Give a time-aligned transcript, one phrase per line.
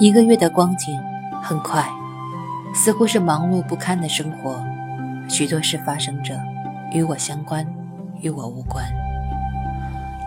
[0.00, 0.98] 一个月的光景
[1.42, 1.86] 很快，
[2.72, 4.58] 似乎是忙碌不堪的生活，
[5.28, 6.40] 许多事发生着，
[6.90, 7.66] 与我相关，
[8.22, 8.82] 与我无关。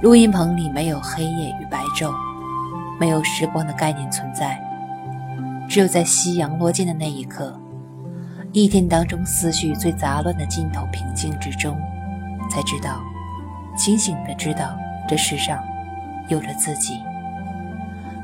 [0.04, 2.14] 录音棚里没有黑夜与白昼，
[3.00, 4.62] 没有时光的概念存在，
[5.68, 7.60] 只有在夕阳落尽的那一刻，
[8.52, 11.76] 一天当中思绪最杂乱的尽头平静之中，
[12.48, 13.02] 才知道，
[13.76, 14.78] 清醒的知道
[15.08, 15.58] 这世上
[16.28, 17.00] 有着自己。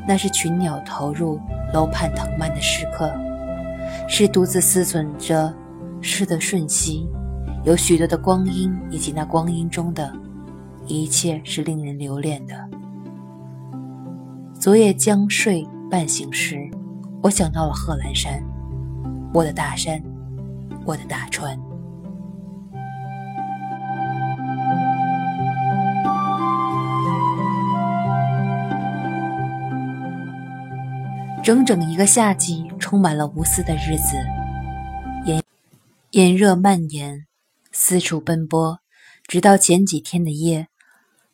[0.09, 1.39] 那是群鸟投入
[1.71, 3.13] 楼畔藤蔓的时刻，
[4.07, 5.53] 是独自思忖着
[6.01, 7.07] 事的瞬息，
[7.63, 10.11] 有许多的光阴，以及那光阴中的
[10.87, 12.55] 一切是令人留恋的。
[14.59, 16.67] 昨夜将睡半醒时，
[17.21, 18.43] 我想到了贺兰山，
[19.31, 20.01] 我的大山，
[20.85, 21.55] 我的大川。
[31.49, 34.23] 整整一个夏季，充满了无私的日子，
[35.25, 35.43] 炎
[36.11, 37.25] 炎热蔓延，
[37.71, 38.79] 四处奔波，
[39.23, 40.67] 直到前几天的夜，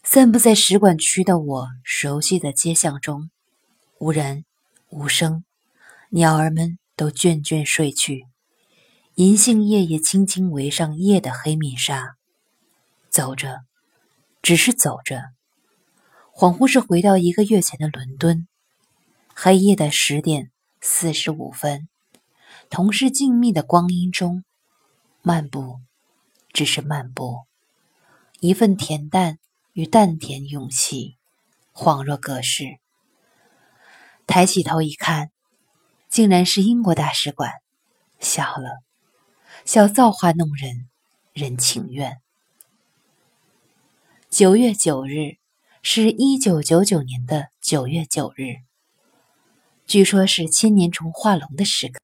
[0.03, 3.29] 散布在使馆区的我熟悉的街巷中，
[3.99, 4.45] 无人
[4.87, 5.43] 无声，
[6.11, 8.25] 鸟儿们都倦倦睡去，
[9.15, 12.15] 银杏叶也轻轻围上夜的黑面纱，
[13.09, 13.65] 走着，
[14.41, 15.23] 只是走着，
[16.33, 18.47] 恍惚是回到一个月前的伦敦。
[19.37, 21.89] 黑夜的十点四十五分，
[22.69, 24.45] 同是静谧的光阴中，
[25.21, 25.81] 漫步，
[26.53, 27.41] 只是漫步，
[28.39, 29.37] 一份恬淡
[29.73, 31.17] 与淡甜勇气，
[31.73, 32.79] 恍若隔世。
[34.25, 35.31] 抬起头一看，
[36.07, 37.51] 竟然是英国大使馆，
[38.21, 38.83] 笑了，
[39.65, 40.87] 笑造化弄人，
[41.33, 42.21] 人情愿。
[44.29, 45.35] 九月九日，
[45.83, 48.63] 是一九九九年的九月九日。
[49.87, 52.01] 据说是千年虫化龙的时刻，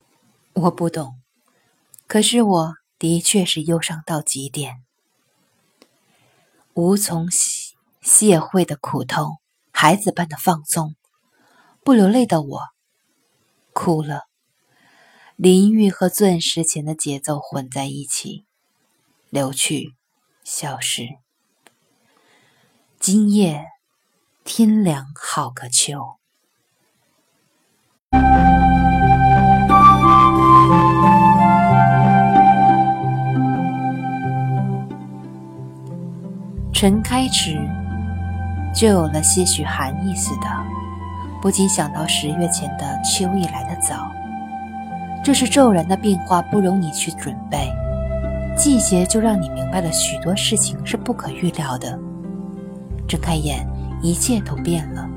[0.53, 1.19] 我不懂，
[2.05, 4.83] 可是我的确是忧伤到极点，
[6.75, 7.27] 无从
[8.01, 9.39] 谢会的苦痛，
[9.71, 10.95] 孩子般的放纵，
[11.83, 12.61] 不流泪的我
[13.73, 14.25] 哭了。
[15.35, 18.45] 淋浴和钻石前的节奏混在一起，
[19.31, 19.95] 流去，
[20.43, 21.07] 消失。
[22.99, 23.65] 今夜
[24.43, 26.20] 天凉好个秋。
[36.73, 37.59] 晨开始，
[38.73, 40.47] 就有了些许寒意似的，
[41.39, 44.11] 不禁想到十月前的秋意来得早。
[45.23, 47.71] 这是骤然的变化，不容你去准备。
[48.57, 51.99] 季节就让你明白了许多事情是不可预料的。
[53.07, 53.63] 睁开眼，
[54.01, 55.07] 一切都变了。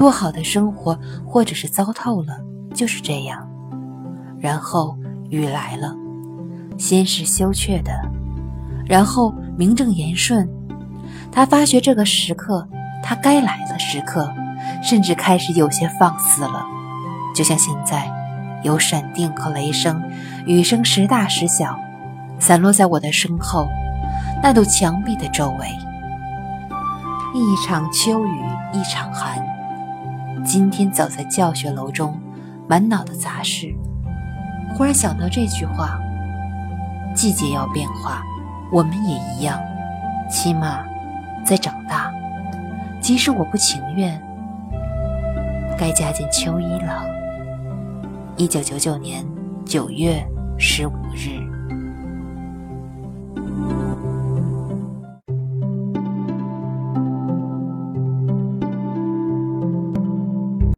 [0.00, 2.38] 多好的生活，或者是糟透了，
[2.72, 3.46] 就是这样。
[4.38, 4.96] 然后
[5.28, 5.94] 雨来了，
[6.78, 7.92] 先是羞怯的，
[8.86, 10.48] 然后名正言顺。
[11.30, 12.66] 他发觉这个时刻，
[13.02, 14.32] 他该来的时刻，
[14.82, 16.64] 甚至开始有些放肆了，
[17.34, 18.10] 就像现在，
[18.62, 20.02] 有闪电和雷声，
[20.46, 21.78] 雨声时大时小，
[22.38, 23.68] 散落在我的身后，
[24.42, 25.66] 那堵墙壁的周围。
[27.34, 28.40] 一场秋雨
[28.72, 29.38] 一场寒。
[30.52, 32.20] 今天走在教学楼中，
[32.68, 33.72] 满脑的杂事，
[34.74, 36.00] 忽然想到这句话：
[37.14, 38.20] 季节要变化，
[38.72, 39.60] 我们也一样，
[40.28, 40.84] 起码。
[41.44, 42.12] 在长大，
[43.00, 44.20] 即使我不情愿，
[45.78, 47.06] 该加件秋衣了。
[48.36, 49.24] 一九九九年
[49.64, 50.20] 九月
[50.58, 51.49] 十五日。